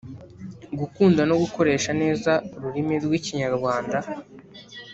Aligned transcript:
gukunda 0.79 1.21
no 1.29 1.35
gukoresha 1.41 1.91
neza 2.01 2.31
ururimi 2.55 2.95
rw’ikinyarwanda.” 3.05 3.97